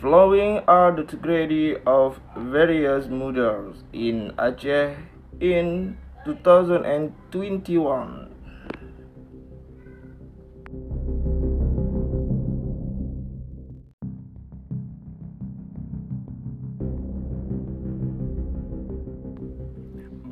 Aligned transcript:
Following 0.00 0.64
are 0.64 0.96
the 0.96 1.04
tragedy 1.04 1.76
of 1.84 2.24
various 2.32 3.04
murders 3.12 3.84
in 3.92 4.32
Aceh 4.40 4.96
in 5.44 6.00
2021. 6.24 7.12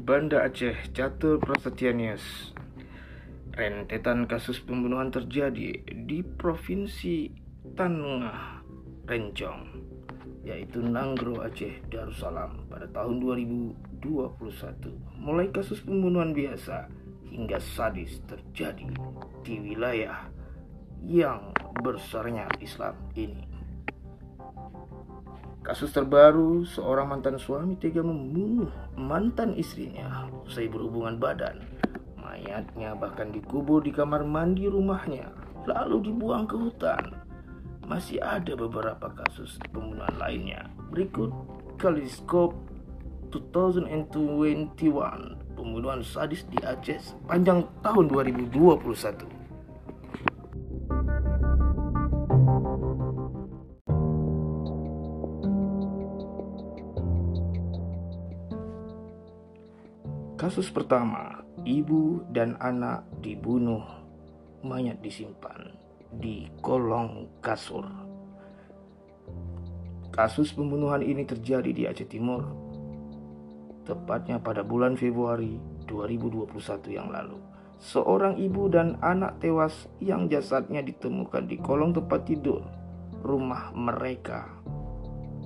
Banda 0.08 0.48
Aceh 0.48 0.80
Catur 0.96 1.36
Prasetyanius 1.44 2.56
Rentetan 3.52 4.24
kasus 4.24 4.64
pembunuhan 4.64 5.12
terjadi 5.12 5.84
di 5.84 6.24
Provinsi 6.24 7.28
Tanah 7.76 8.57
Rencong 9.08 9.88
yaitu 10.44 10.84
Nanggro 10.84 11.40
Aceh 11.40 11.80
Darussalam 11.88 12.68
pada 12.68 12.84
tahun 12.92 13.20
2021 13.24 14.04
mulai 15.16 15.48
kasus 15.48 15.80
pembunuhan 15.80 16.36
biasa 16.36 16.92
hingga 17.24 17.56
sadis 17.60 18.20
terjadi 18.28 18.88
di 19.44 19.54
wilayah 19.60 20.28
yang 21.04 21.52
besarnya 21.80 22.48
Islam 22.60 22.96
ini 23.16 23.48
Kasus 25.68 25.92
terbaru, 25.92 26.64
seorang 26.64 27.12
mantan 27.12 27.36
suami 27.36 27.76
tega 27.76 28.00
membunuh 28.00 28.72
mantan 28.96 29.52
istrinya 29.52 30.24
usai 30.48 30.64
berhubungan 30.64 31.20
badan. 31.20 31.60
Mayatnya 32.16 32.96
bahkan 32.96 33.28
dikubur 33.28 33.84
di 33.84 33.92
kamar 33.92 34.24
mandi 34.24 34.64
rumahnya, 34.64 35.28
lalu 35.68 36.08
dibuang 36.08 36.48
ke 36.48 36.56
hutan. 36.56 37.17
Masih 37.88 38.20
ada 38.20 38.52
beberapa 38.52 39.08
kasus 39.16 39.56
pembunuhan 39.72 40.12
lainnya. 40.20 40.68
Berikut 40.92 41.32
Kaliskop 41.80 42.52
2021, 43.32 44.76
pembunuhan 45.56 46.04
sadis 46.04 46.44
di 46.52 46.60
Aceh 46.60 47.00
sepanjang 47.00 47.64
tahun 47.80 48.12
2021. 48.12 49.24
Kasus 60.36 60.68
pertama, 60.68 61.40
ibu 61.64 62.20
dan 62.36 62.52
anak 62.60 63.08
dibunuh, 63.24 63.80
mayat 64.60 65.00
disimpan 65.00 65.87
di 66.14 66.48
kolong 66.64 67.40
kasur. 67.44 67.84
Kasus 70.14 70.50
pembunuhan 70.56 71.04
ini 71.04 71.22
terjadi 71.22 71.70
di 71.70 71.86
Aceh 71.86 72.08
Timur, 72.08 72.42
tepatnya 73.84 74.42
pada 74.42 74.66
bulan 74.66 74.98
Februari 74.98 75.60
2021 75.86 76.58
yang 76.90 77.08
lalu. 77.12 77.38
Seorang 77.78 78.34
ibu 78.42 78.66
dan 78.66 78.98
anak 78.98 79.38
tewas 79.38 79.86
yang 80.02 80.26
jasadnya 80.26 80.82
ditemukan 80.82 81.46
di 81.46 81.56
kolong 81.62 81.94
tempat 81.94 82.26
tidur 82.26 82.66
rumah 83.22 83.70
mereka 83.70 84.58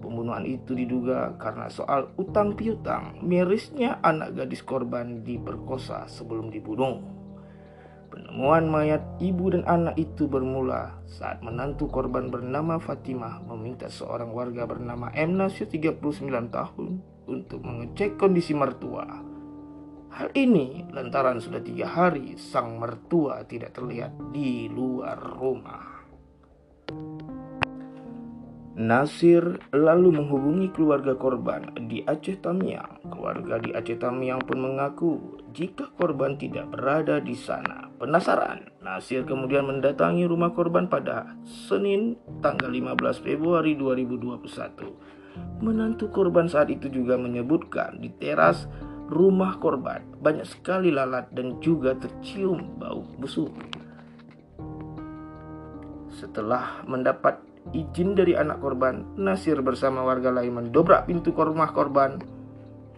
Pembunuhan 0.03 0.43
itu 0.43 0.75
diduga 0.75 1.39
karena 1.39 1.71
soal 1.71 2.11
utang 2.19 2.59
piutang. 2.59 3.23
Mirisnya 3.23 4.03
anak 4.03 4.35
gadis 4.35 4.67
korban 4.67 5.23
diperkosa 5.23 6.11
sebelum 6.11 6.51
dibunuh. 6.51 7.22
Penemuan 8.13 8.69
mayat 8.69 9.01
ibu 9.25 9.49
dan 9.57 9.65
anak 9.65 9.97
itu 9.97 10.29
bermula 10.29 11.01
saat 11.09 11.41
menantu 11.41 11.89
korban 11.89 12.29
bernama 12.29 12.77
Fatimah 12.77 13.41
meminta 13.49 13.89
seorang 13.89 14.37
warga 14.37 14.69
bernama. 14.69 15.09
Nasir 15.17 15.65
39 15.65 15.97
tahun 16.53 17.01
untuk 17.25 17.65
mengecek 17.65 18.21
kondisi 18.21 18.53
mertua. 18.53 19.09
Hal 20.13 20.29
ini 20.37 20.85
lantaran 20.93 21.41
sudah 21.41 21.65
tiga 21.65 21.89
hari 21.89 22.37
sang 22.37 22.77
mertua 22.77 23.49
tidak 23.49 23.73
terlihat 23.81 24.13
di 24.29 24.69
luar 24.69 25.17
rumah. 25.17 26.05
Nasir 28.77 29.57
lalu 29.73 30.21
menghubungi 30.21 30.69
keluarga 30.69 31.17
korban 31.17 31.73
di 31.89 32.05
Aceh 32.05 32.45
Tamiang. 32.45 33.09
Keluarga 33.09 33.57
di 33.57 33.73
Aceh 33.73 33.97
Tamiang 33.97 34.45
pun 34.45 34.61
mengaku 34.61 35.41
jika 35.57 35.89
korban 35.97 36.37
tidak 36.37 36.69
berada 36.77 37.17
di 37.25 37.33
sana. 37.33 37.82
Penasaran, 38.03 38.67
Nasir 38.83 39.23
kemudian 39.23 39.63
mendatangi 39.63 40.27
rumah 40.27 40.51
korban 40.51 40.91
pada 40.91 41.39
Senin 41.47 42.19
tanggal 42.43 42.67
15 42.67 42.99
Februari 43.23 43.79
2021. 43.79 44.43
Menantu 45.63 46.11
korban 46.11 46.51
saat 46.51 46.67
itu 46.75 46.91
juga 46.91 47.15
menyebutkan 47.15 48.03
di 48.03 48.11
teras 48.19 48.67
rumah 49.07 49.55
korban 49.63 50.03
banyak 50.19 50.43
sekali 50.43 50.91
lalat 50.91 51.31
dan 51.31 51.63
juga 51.63 51.95
tercium 51.95 52.75
bau 52.75 53.07
busuk. 53.23 53.55
Setelah 56.11 56.83
mendapat 56.91 57.39
izin 57.71 58.19
dari 58.19 58.35
anak 58.35 58.59
korban, 58.59 59.15
Nasir 59.15 59.63
bersama 59.63 60.03
warga 60.03 60.35
lain 60.35 60.59
mendobrak 60.59 61.07
pintu 61.07 61.31
rumah 61.39 61.71
korban. 61.71 62.19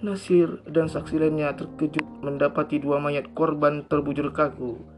Nasir 0.01 0.65
dan 0.65 0.89
saksi 0.89 1.21
lainnya 1.21 1.53
terkejut 1.53 2.25
mendapati 2.25 2.81
dua 2.81 2.97
mayat 2.97 3.29
korban 3.37 3.85
terbujur 3.85 4.33
kaku 4.33 4.94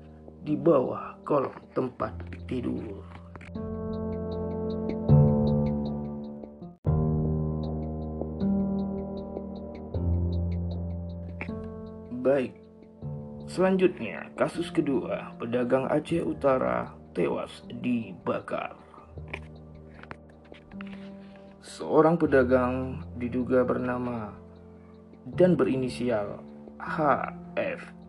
di 0.46 0.54
bawah 0.54 1.18
kolong 1.26 1.58
tempat 1.74 2.14
tidur. 2.46 3.02
Baik, 12.22 12.54
selanjutnya 13.50 14.30
kasus 14.38 14.70
kedua, 14.70 15.34
pedagang 15.42 15.90
Aceh 15.90 16.22
Utara 16.22 16.94
tewas 17.10 17.66
dibakar. 17.82 18.78
Seorang 21.58 22.14
pedagang 22.14 23.02
diduga 23.18 23.66
bernama 23.66 24.30
dan 25.26 25.58
berinisial 25.58 26.38
HF 26.78 28.05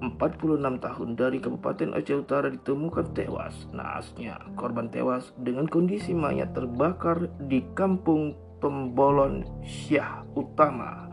46 0.00 0.80
tahun 0.80 1.08
dari 1.12 1.38
Kabupaten 1.44 1.92
Aceh 1.92 2.16
Utara 2.16 2.48
ditemukan 2.48 3.12
tewas. 3.12 3.68
Naasnya, 3.76 4.40
korban 4.56 4.88
tewas 4.88 5.36
dengan 5.36 5.68
kondisi 5.68 6.16
mayat 6.16 6.56
terbakar 6.56 7.28
di 7.44 7.60
Kampung 7.76 8.32
Pembolon 8.64 9.44
Syah 9.60 10.24
Utama, 10.32 11.04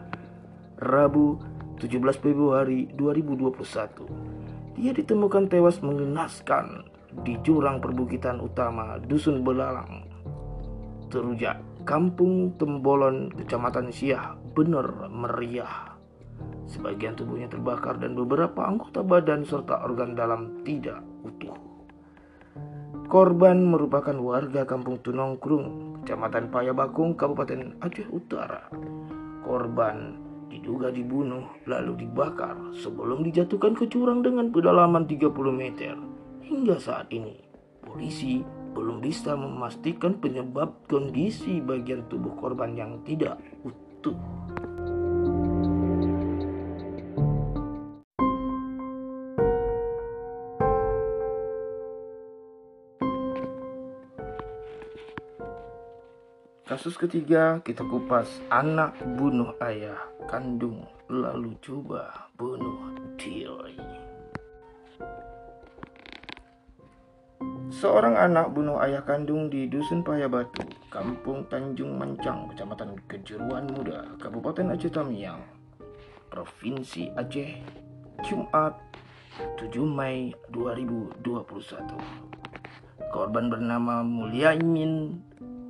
Rabu 0.79 1.35
17 1.83 2.23
Februari 2.23 2.87
2021. 2.95 4.79
Dia 4.79 4.95
ditemukan 4.95 5.51
tewas 5.51 5.83
mengenaskan 5.83 6.87
di 7.27 7.35
jurang 7.43 7.83
perbukitan 7.83 8.39
utama 8.39 9.01
Dusun 9.03 9.43
Belalang, 9.43 10.05
Terujak, 11.07 11.59
Kampung 11.87 12.55
Tembolon, 12.59 13.31
Kecamatan 13.31 13.95
Siah, 13.95 14.35
benar 14.51 15.07
meriah. 15.07 15.86
Sebagian 16.67 17.15
tubuhnya 17.15 17.47
terbakar 17.47 17.95
dan 17.97 18.13
beberapa 18.13 18.67
anggota 18.67 18.99
badan 18.99 19.47
serta 19.47 19.87
organ 19.87 20.13
dalam 20.19 20.61
tidak 20.67 20.99
utuh. 21.23 21.55
Korban 23.07 23.63
merupakan 23.63 24.19
warga 24.19 24.67
Kampung 24.67 24.99
Tunongkrung, 24.99 25.99
Kecamatan 26.03 26.51
Payabakung, 26.51 27.15
Kabupaten 27.15 27.79
Aceh 27.79 28.03
Utara. 28.11 28.67
Korban 29.47 30.19
diduga 30.51 30.91
dibunuh 30.91 31.47
lalu 31.63 32.03
dibakar 32.03 32.75
sebelum 32.75 33.23
dijatuhkan 33.23 33.79
ke 33.79 33.87
jurang 33.87 34.19
dengan 34.19 34.51
kedalaman 34.51 35.07
30 35.07 35.23
meter. 35.55 35.95
Hingga 36.43 36.83
saat 36.83 37.07
ini, 37.15 37.39
polisi 37.79 38.43
belum 38.75 38.99
bisa 38.99 39.39
memastikan 39.39 40.19
penyebab 40.19 40.83
kondisi 40.91 41.63
bagian 41.63 42.11
tubuh 42.11 42.35
korban 42.35 42.75
yang 42.75 42.99
tidak 43.07 43.39
utuh. 43.63 44.19
Kasus 56.67 56.99
ketiga 56.99 57.63
kita 57.63 57.79
kupas 57.87 58.27
anak 58.51 58.99
bunuh 59.15 59.55
ayah 59.63 60.03
kandung 60.27 60.83
lalu 61.07 61.55
coba 61.63 62.27
bunuh 62.35 62.91
diri. 63.15 63.79
Seorang 67.71 68.19
anak 68.19 68.51
bunuh 68.51 68.83
ayah 68.83 68.99
kandung 69.07 69.47
di 69.47 69.71
Dusun 69.71 70.03
Payabatu, 70.03 70.67
Kampung 70.91 71.47
Tanjung 71.47 71.95
Mancang, 71.95 72.51
Kecamatan 72.51 72.99
Kejuruan 73.07 73.71
Muda, 73.71 74.03
Kabupaten 74.19 74.75
Aceh 74.75 74.91
Tamiang, 74.91 75.39
Provinsi 76.27 77.15
Aceh, 77.15 77.63
Jumat 78.27 78.75
7 79.55 79.71
Mei 79.87 80.35
2021. 80.51 81.23
Korban 83.07 83.47
bernama 83.47 84.03
Mulyaimin 84.03 85.23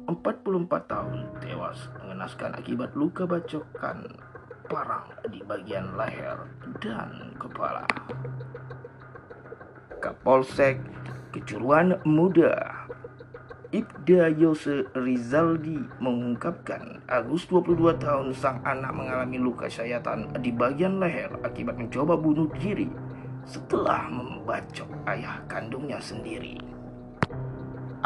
44 0.08 0.88
tahun 0.88 1.20
tewas 1.44 1.92
mengenaskan 2.00 2.56
akibat 2.56 2.96
luka 2.96 3.28
bacokan 3.28 4.08
parang 4.72 5.04
di 5.28 5.44
bagian 5.44 6.00
leher 6.00 6.48
dan 6.80 7.36
kepala. 7.36 7.84
Kapolsek 10.00 10.80
Kecuruan 11.36 12.00
Muda 12.08 12.88
Ibda 13.76 14.32
Yose 14.32 14.88
Rizaldi 14.96 15.84
mengungkapkan 16.00 17.04
Agus 17.12 17.44
22 17.52 18.00
tahun 18.00 18.32
sang 18.32 18.64
anak 18.64 18.96
mengalami 18.96 19.36
luka 19.36 19.68
sayatan 19.68 20.32
di 20.40 20.56
bagian 20.56 21.04
leher 21.04 21.36
akibat 21.44 21.76
mencoba 21.76 22.16
bunuh 22.16 22.48
diri 22.56 22.88
setelah 23.44 24.08
membacok 24.08 24.88
ayah 25.12 25.44
kandungnya 25.52 26.00
sendiri. 26.00 26.77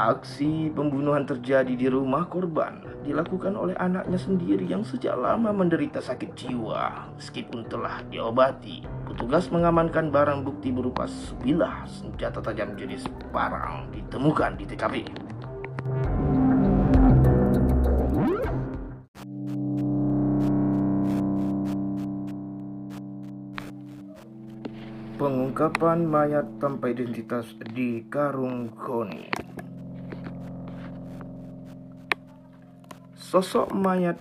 Aksi 0.01 0.73
pembunuhan 0.73 1.29
terjadi 1.29 1.77
di 1.77 1.85
rumah 1.85 2.25
korban 2.25 2.81
dilakukan 3.05 3.53
oleh 3.53 3.77
anaknya 3.77 4.17
sendiri 4.17 4.65
yang 4.65 4.81
sejak 4.81 5.13
lama 5.13 5.53
menderita 5.53 6.01
sakit 6.01 6.33
jiwa. 6.33 7.13
Meskipun 7.21 7.69
telah 7.69 8.01
diobati, 8.09 8.81
petugas 9.05 9.53
mengamankan 9.53 10.09
barang 10.09 10.41
bukti 10.41 10.73
berupa 10.73 11.05
sebilah 11.05 11.85
senjata 11.85 12.41
tajam 12.41 12.73
jenis 12.73 13.05
parang 13.29 13.93
ditemukan 13.93 14.57
di 14.57 14.65
TKP. 14.65 15.05
Pengungkapan 25.21 26.09
mayat 26.09 26.57
tanpa 26.57 26.89
identitas 26.89 27.45
di 27.77 28.01
Karung 28.09 28.73
Koni. 28.73 29.40
Sosok 33.31 33.71
mayat 33.71 34.19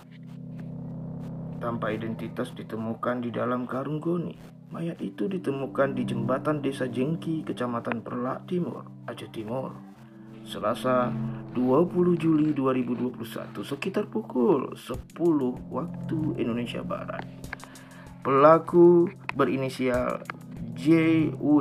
tanpa 1.59 1.91
identitas 1.91 2.55
ditemukan 2.55 3.19
di 3.19 3.27
dalam 3.27 3.67
karung 3.67 3.99
goni. 3.99 4.39
Mayat 4.71 5.03
itu 5.03 5.27
ditemukan 5.27 5.99
di 5.99 6.07
jembatan 6.07 6.63
Desa 6.63 6.87
Jengki, 6.87 7.43
Kecamatan 7.43 8.07
Perlak 8.07 8.47
Timur, 8.47 8.87
Aceh 9.11 9.27
Timur. 9.35 9.75
Selasa 10.47 11.11
20 11.51 12.23
Juli 12.23 12.55
2021 12.55 13.51
sekitar 13.67 14.07
pukul 14.07 14.79
10 14.79 15.19
waktu 15.67 16.19
Indonesia 16.39 16.79
Barat. 16.79 17.27
Pelaku 18.23 19.11
berinisial 19.35 20.23
JW 20.79 21.59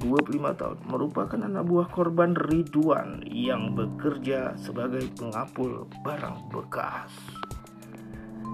25 0.00 0.58
tahun 0.58 0.78
merupakan 0.86 1.40
anak 1.42 1.64
buah 1.66 1.88
korban 1.90 2.38
Ridwan 2.38 3.26
yang 3.26 3.74
bekerja 3.74 4.54
sebagai 4.54 5.06
pengapul 5.18 5.90
barang 6.06 6.50
bekas. 6.54 7.10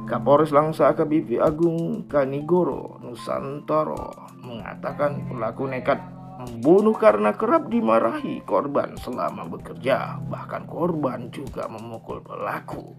Kapolres 0.04 0.52
Langsa 0.52 0.92
AKBP 0.92 1.40
Agung 1.40 2.04
Kanigoro 2.08 3.00
Nusantoro 3.00 4.12
mengatakan 4.44 5.24
pelaku 5.28 5.64
nekat 5.64 6.00
membunuh 6.34 6.92
karena 6.92 7.32
kerap 7.32 7.72
dimarahi 7.72 8.44
korban 8.44 8.98
selama 9.00 9.48
bekerja, 9.48 10.20
bahkan 10.28 10.68
korban 10.68 11.32
juga 11.32 11.70
memukul 11.70 12.20
pelaku. 12.20 12.92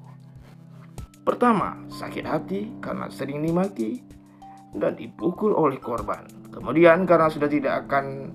Pertama, 1.25 1.77
sakit 1.89 2.25
hati 2.25 2.61
karena 2.81 3.09
sering 3.09 3.41
dimaki 3.41 4.05
dan 4.79 4.95
dipukul 4.99 5.55
oleh 5.55 5.79
korban. 5.79 6.23
Kemudian 6.51 7.03
karena 7.03 7.27
sudah 7.31 7.49
tidak 7.51 7.87
akan 7.87 8.31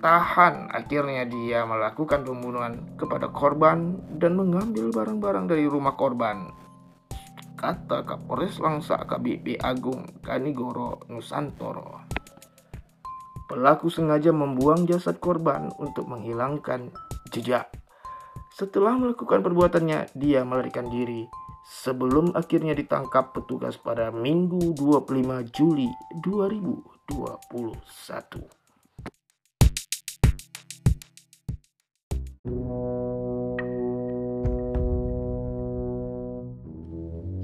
tahan, 0.00 0.70
akhirnya 0.70 1.26
dia 1.26 1.66
melakukan 1.66 2.22
pembunuhan 2.22 2.96
kepada 2.96 3.28
korban 3.32 3.98
dan 4.16 4.38
mengambil 4.38 4.94
barang-barang 4.94 5.50
dari 5.50 5.66
rumah 5.66 5.98
korban. 5.98 6.48
Kata 7.58 8.06
Kapolres 8.06 8.62
Langsa 8.62 9.02
KBP 9.02 9.58
Agung 9.58 10.22
Kanigoro 10.22 11.02
Nusantoro. 11.10 12.06
Pelaku 13.50 13.88
sengaja 13.90 14.30
membuang 14.30 14.86
jasad 14.86 15.18
korban 15.18 15.72
untuk 15.80 16.06
menghilangkan 16.06 16.92
jejak. 17.34 17.66
Setelah 18.54 18.94
melakukan 18.94 19.40
perbuatannya, 19.40 20.12
dia 20.14 20.44
melarikan 20.44 20.86
diri 20.92 21.26
sebelum 21.68 22.32
akhirnya 22.32 22.72
ditangkap 22.72 23.36
petugas 23.36 23.76
pada 23.76 24.08
Minggu 24.08 24.72
25 24.72 25.52
Juli 25.52 25.92
2021. 26.24 28.48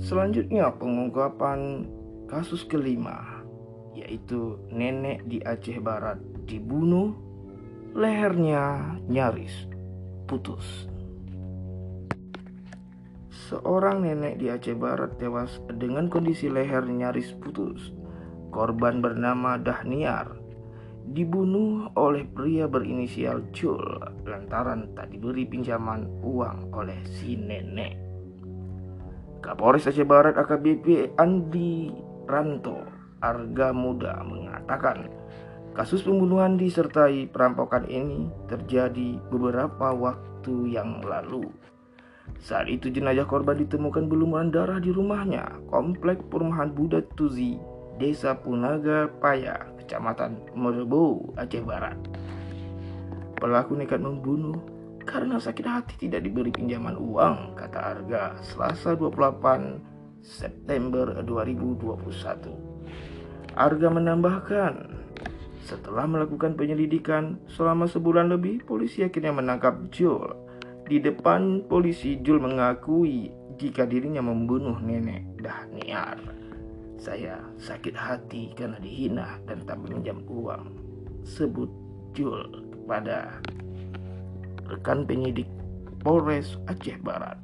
Selanjutnya 0.04 0.72
pengungkapan 0.72 1.84
kasus 2.24 2.64
kelima 2.64 3.44
yaitu 3.92 4.56
nenek 4.72 5.20
di 5.28 5.38
Aceh 5.44 5.76
Barat 5.78 6.18
dibunuh 6.48 7.12
lehernya 7.94 8.98
nyaris 9.06 9.70
putus. 10.26 10.93
Seorang 13.44 14.08
nenek 14.08 14.40
di 14.40 14.48
Aceh 14.48 14.72
Barat 14.72 15.20
tewas 15.20 15.60
dengan 15.76 16.08
kondisi 16.08 16.48
leher 16.48 16.88
nyaris 16.88 17.36
putus. 17.36 17.92
Korban 18.48 19.04
bernama 19.04 19.60
Dahniar 19.60 20.32
dibunuh 21.12 21.92
oleh 22.00 22.24
pria 22.24 22.64
berinisial 22.64 23.44
Jul 23.52 23.84
lantaran 24.24 24.96
tak 24.96 25.12
diberi 25.12 25.44
pinjaman 25.44 26.08
uang 26.24 26.72
oleh 26.72 26.96
si 27.04 27.36
nenek. 27.36 28.00
Kapolres 29.44 29.92
Aceh 29.92 30.08
Barat 30.08 30.40
AKBP 30.40 31.12
Andi 31.20 31.92
Ranto 32.24 32.80
Arga 33.20 33.76
Muda 33.76 34.24
mengatakan 34.24 35.12
kasus 35.76 36.00
pembunuhan 36.00 36.56
disertai 36.56 37.28
perampokan 37.28 37.84
ini 37.92 38.24
terjadi 38.48 39.20
beberapa 39.28 39.92
waktu 39.92 40.80
yang 40.80 41.04
lalu. 41.04 41.44
Saat 42.44 42.68
itu 42.68 42.92
jenazah 42.92 43.24
korban 43.24 43.56
ditemukan 43.56 44.04
berlumuran 44.04 44.52
darah 44.52 44.76
di 44.76 44.92
rumahnya, 44.92 45.48
komplek 45.72 46.20
perumahan 46.28 46.68
Buddha 46.72 47.00
Tuzi, 47.16 47.56
Desa 47.96 48.36
Punaga 48.36 49.08
Paya, 49.20 49.64
Kecamatan 49.80 50.52
Merebo, 50.52 51.32
Aceh 51.40 51.64
Barat. 51.64 51.96
Pelaku 53.40 53.80
nekat 53.80 54.00
membunuh 54.00 54.60
karena 55.04 55.36
sakit 55.40 55.66
hati 55.68 56.08
tidak 56.08 56.24
diberi 56.24 56.52
pinjaman 56.52 56.96
uang, 56.96 57.56
kata 57.56 57.78
Arga, 57.96 58.36
Selasa 58.40 58.96
28 58.96 60.24
September 60.24 61.20
2021. 61.24 63.56
Arga 63.56 63.88
menambahkan, 63.88 64.74
setelah 65.64 66.04
melakukan 66.04 66.60
penyelidikan 66.60 67.40
selama 67.48 67.88
sebulan 67.88 68.28
lebih, 68.32 68.64
polisi 68.68 69.00
akhirnya 69.00 69.32
menangkap 69.32 69.88
Joel 69.88 70.43
di 70.84 71.00
depan 71.00 71.64
polisi, 71.64 72.20
Jul 72.20 72.44
mengakui 72.44 73.32
jika 73.56 73.88
dirinya 73.88 74.20
membunuh 74.20 74.76
nenek 74.84 75.24
Dahniar. 75.40 76.20
Saya 77.00 77.40
sakit 77.56 77.96
hati 77.96 78.52
karena 78.52 78.76
dihina 78.80 79.40
dan 79.48 79.64
tak 79.64 79.80
meminjam 79.80 80.20
uang. 80.28 80.76
Sebut 81.24 81.72
Jul 82.12 82.68
kepada 82.68 83.40
rekan 84.68 85.08
penyidik 85.08 85.48
Polres 86.04 86.60
Aceh 86.68 87.00
Barat. 87.00 87.40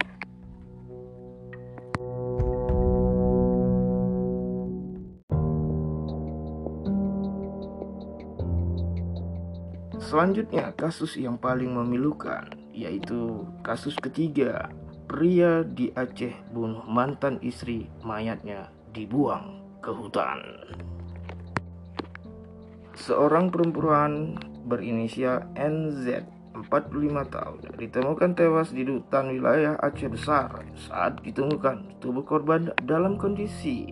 Selanjutnya, 10.00 10.74
kasus 10.74 11.14
yang 11.14 11.38
paling 11.38 11.70
memilukan 11.70 12.59
yaitu 12.70 13.46
kasus 13.62 13.94
ketiga 13.98 14.70
pria 15.10 15.66
di 15.66 15.90
Aceh 15.98 16.34
bunuh 16.54 16.86
mantan 16.86 17.42
istri 17.42 17.90
mayatnya 18.06 18.70
dibuang 18.94 19.58
ke 19.82 19.90
hutan. 19.90 20.38
Seorang 22.94 23.50
perempuan 23.50 24.38
berinisial 24.68 25.50
NZ 25.58 26.22
45 26.54 27.32
tahun 27.32 27.58
ditemukan 27.80 28.30
tewas 28.36 28.70
di 28.70 28.84
hutan 28.84 29.32
wilayah 29.32 29.74
Aceh 29.80 30.10
Besar 30.10 30.62
saat 30.76 31.18
ditemukan 31.24 31.98
tubuh 31.98 32.22
korban 32.22 32.70
dalam 32.84 33.16
kondisi 33.16 33.90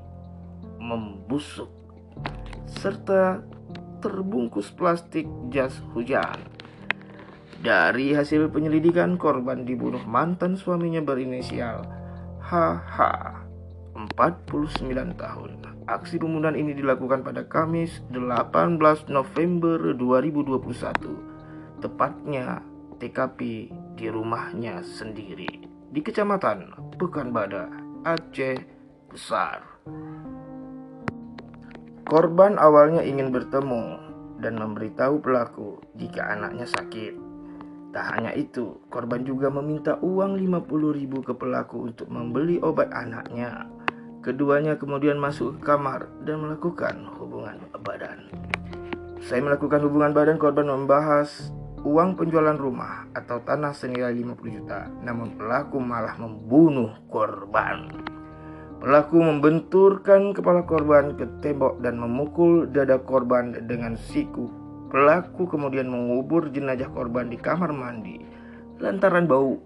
membusuk 0.78 1.70
serta 2.68 3.42
terbungkus 3.98 4.70
plastik 4.70 5.26
jas 5.50 5.74
hujan. 5.96 6.57
Dari 7.58 8.14
hasil 8.14 8.52
penyelidikan, 8.54 9.18
korban 9.18 9.66
dibunuh 9.66 10.02
mantan 10.06 10.54
suaminya 10.54 11.02
berinisial 11.02 11.82
HH, 12.44 12.98
49 13.96 15.14
tahun. 15.18 15.50
Aksi 15.88 16.20
pembunuhan 16.20 16.54
ini 16.54 16.76
dilakukan 16.76 17.24
pada 17.24 17.48
Kamis 17.48 18.04
18 18.12 19.08
November 19.08 19.96
2021, 19.96 21.80
tepatnya 21.80 22.60
TKP 23.00 23.72
di 23.96 24.06
rumahnya 24.06 24.84
sendiri. 24.84 25.68
di 25.88 26.04
Kecamatan 26.04 26.76
Pekanbada, 27.00 27.72
Aceh 28.04 28.60
Besar. 29.08 29.64
Korban 32.04 32.60
awalnya 32.60 33.00
ingin 33.00 33.32
bertemu 33.32 33.96
dan 34.40 34.60
memberitahu 34.60 35.20
pelaku 35.24 35.80
jika 35.96 36.36
anaknya 36.36 36.68
sakit. 36.68 37.27
Tak 37.88 38.04
hanya 38.20 38.36
itu, 38.36 38.76
korban 38.92 39.24
juga 39.24 39.48
meminta 39.48 39.96
uang 40.04 40.36
50 40.36 40.92
ribu 40.92 41.24
ke 41.24 41.32
pelaku 41.32 41.88
untuk 41.88 42.12
membeli 42.12 42.60
obat 42.60 42.92
anaknya. 42.92 43.64
Keduanya 44.20 44.76
kemudian 44.76 45.16
masuk 45.16 45.56
ke 45.56 45.72
kamar 45.72 46.04
dan 46.28 46.44
melakukan 46.44 47.08
hubungan 47.16 47.56
badan. 47.80 48.28
Saya 49.24 49.40
melakukan 49.40 49.80
hubungan 49.88 50.12
badan 50.12 50.36
korban 50.36 50.68
membahas 50.68 51.48
uang 51.80 52.20
penjualan 52.20 52.60
rumah 52.60 53.08
atau 53.16 53.40
tanah 53.40 53.72
senilai 53.72 54.12
50 54.12 54.36
juta. 54.60 54.92
Namun 55.00 55.40
pelaku 55.40 55.80
malah 55.80 56.20
membunuh 56.20 56.92
korban. 57.08 57.88
Pelaku 58.84 59.16
membenturkan 59.16 60.36
kepala 60.36 60.68
korban 60.68 61.16
ke 61.16 61.24
tembok 61.40 61.80
dan 61.80 61.96
memukul 61.96 62.68
dada 62.68 63.00
korban 63.00 63.64
dengan 63.64 63.96
siku 63.96 64.57
Pelaku 64.88 65.44
kemudian 65.44 65.92
mengubur 65.92 66.48
jenazah 66.48 66.88
korban 66.88 67.28
di 67.28 67.36
kamar 67.36 67.76
mandi 67.76 68.16
lantaran 68.80 69.28
bau 69.28 69.60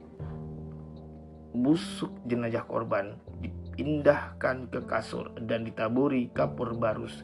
busuk 1.52 2.10
jenazah 2.24 2.64
korban 2.64 3.14
dipindahkan 3.44 4.72
ke 4.72 4.80
kasur 4.88 5.30
dan 5.46 5.62
ditaburi 5.68 6.32
kapur 6.32 6.74
barus. 6.74 7.22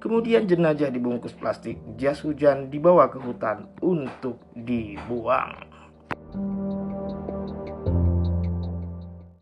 Kemudian 0.00 0.48
jenazah 0.48 0.88
dibungkus 0.88 1.36
plastik 1.36 1.76
jas 2.00 2.24
hujan 2.24 2.72
dibawa 2.72 3.12
ke 3.12 3.20
hutan 3.20 3.68
untuk 3.84 4.40
dibuang. 4.56 5.52